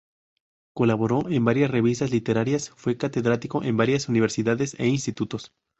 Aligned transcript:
Colaboró 0.73 1.29
en 1.29 1.45
varias 1.45 1.69
revistas 1.69 2.09
literarias, 2.09 2.71
fue 2.75 2.97
catedrático 2.97 3.61
en 3.63 3.77
varias 3.77 4.09
universidades 4.09 4.73
e 4.79 4.87
institutos. 4.87 5.53